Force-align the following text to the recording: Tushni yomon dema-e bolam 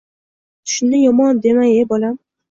Tushni 0.65 1.01
yomon 1.03 1.41
dema-e 1.43 1.83
bolam 1.91 2.17